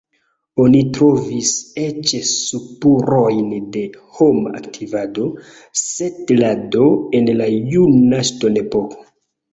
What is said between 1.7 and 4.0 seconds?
eĉ spurojn de